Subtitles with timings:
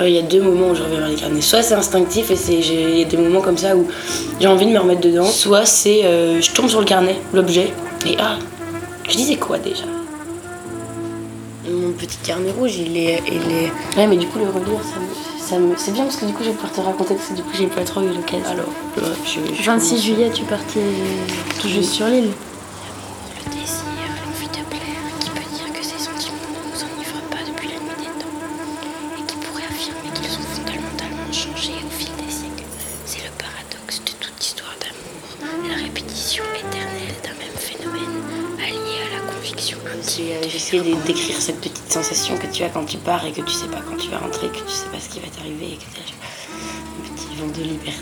[0.00, 1.40] Il y a deux moments où je reviens vers les carnets.
[1.40, 3.86] Soit c'est instinctif et c'est il y a des moments comme ça où
[4.40, 5.24] j'ai envie de me remettre dedans.
[5.24, 7.72] Soit c'est euh, je tombe sur le carnet, l'objet,
[8.06, 8.38] et ah,
[9.08, 9.84] je disais quoi déjà?
[11.70, 13.72] Mon petit carnet rouge, il est, il est.
[13.96, 15.74] Ouais, mais du coup le relire, ça me, ça me...
[15.76, 17.52] c'est bien parce que du coup je vais pouvoir te raconter parce que du coup
[17.56, 18.50] j'ai pas trop eu l'occasion.
[18.50, 18.66] Alors,
[18.98, 20.80] ouais, je, je 26 juillet, tu partais
[21.60, 22.30] tout juste sur l'île.
[40.22, 43.52] Essayé de- d'écrire cette petite sensation que tu as quand tu pars et que tu
[43.52, 45.76] sais pas quand tu vas rentrer, que tu sais pas ce qui va t'arriver et
[45.76, 48.00] que tu as un petit vent de liberté.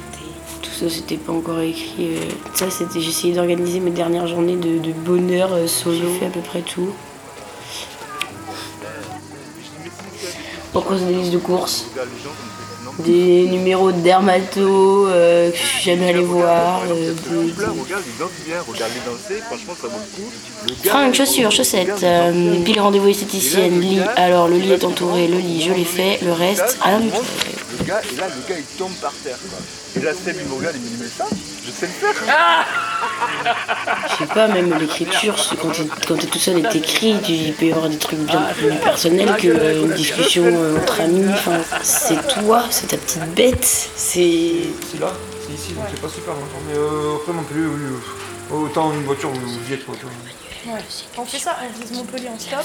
[0.62, 1.94] Tout ça, c'était pas encore écrit.
[2.16, 2.20] euh,
[2.54, 3.00] Ça, c'était.
[3.00, 5.96] J'ai essayé d'organiser mes dernières journées de, de bonheur euh, solo.
[5.98, 6.90] J'ai fait à peu près tout.
[10.72, 11.84] Pour cause des listes de courses,
[13.00, 16.82] des numéros de dermato euh, que je suis jamais allée voir.
[16.90, 20.30] euh, des- Là, regarde, les danses bien, regarde les danser, franchement ça vaut le coup.
[20.66, 24.00] Le gars, Fringues, chaussures, chaussettes, euh, puis le rendez-vous esthéticienne, lit.
[24.16, 27.16] Alors le lit est entouré, le lit, je l'ai fait, le reste, rien du tout.
[27.82, 29.58] Le gars, et là le gars il tombe par terre quoi.
[29.96, 31.26] Et là Seb il me regarde, il me dit mais ça,
[31.66, 32.66] je sais le faire.
[34.10, 37.32] Je sais pas, même l'écriture, c'est quand t'es quand t'es tout seul et t'écris, tu-
[37.32, 41.26] il peut y avoir des trucs bien plus personnels qu'une discussion euh, entre amis.
[41.32, 44.52] Enfin, c'est toi, c'est ta petite bête, c'est.
[44.90, 45.12] C'est là,
[45.46, 46.62] c'est ici, donc c'est pas super longtemps.
[46.68, 47.80] Mais euh, après non plus, oui,
[48.52, 49.94] euh, autant une voiture vous y êtes quoi.
[49.98, 50.12] tu vois.
[50.66, 50.80] Ouais.
[51.18, 52.64] On fait ça, on vise Montpellier en stop.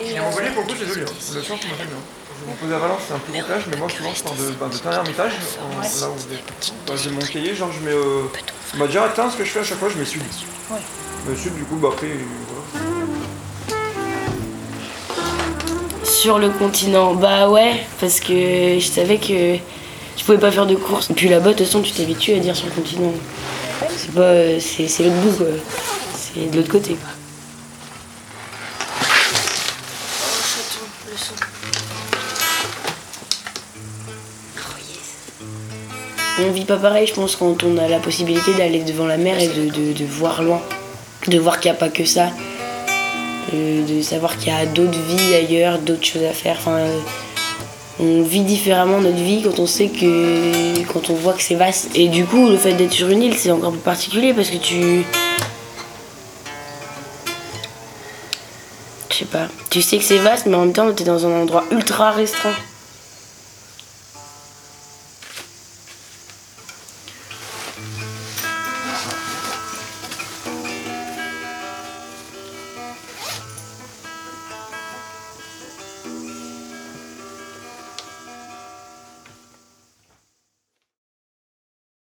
[0.00, 1.12] Et Montpellier pour le coup c'est joli, hein.
[1.34, 1.96] le centre m'a fait bien.
[2.44, 4.50] Je me posais à Valence, c'est un plus étage, mais moi souvent je pars de,
[4.58, 6.38] bah, de Tain Hermitage, en- là où j'ai
[6.86, 7.92] bah, j'ai mon cahier, genre je mets...
[7.94, 8.22] Euh,
[8.74, 10.22] on m'a déjà atteint ce que je fais à chaque fois, je mets sud.
[10.70, 10.78] Ouais.
[11.28, 12.86] Mais sud du coup, bah après, voilà.
[16.04, 19.56] Sur le continent, bah ouais, parce que je savais que
[20.16, 21.10] je pouvais pas faire de course.
[21.10, 23.12] Et puis là-bas, de toute façon, tu t'habitues à dire sur le continent.
[23.96, 24.20] C'est pas.
[24.20, 25.46] euh, C'est c'est l'autre bout, quoi.
[26.34, 27.10] C'est de l'autre côté, quoi.
[36.40, 39.38] On vit pas pareil, je pense, quand on a la possibilité d'aller devant la mer
[39.38, 40.60] et de, de- de voir loin.
[41.28, 42.30] De voir qu'il n'y a pas que ça.
[43.54, 46.56] Euh, de savoir qu'il y a d'autres vies ailleurs, d'autres choses à faire.
[46.58, 46.78] Enfin,
[48.00, 50.82] on vit différemment notre vie quand on sait que.
[50.92, 51.90] quand on voit que c'est vaste.
[51.94, 54.56] Et du coup, le fait d'être sur une île, c'est encore plus particulier parce que
[54.56, 55.04] tu.
[59.70, 62.54] Tu sais que c'est vaste, mais en même temps, t'es dans un endroit ultra restreint.